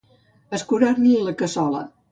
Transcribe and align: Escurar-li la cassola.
Escurar-li 0.59 1.15
la 1.29 1.37
cassola. 1.43 1.89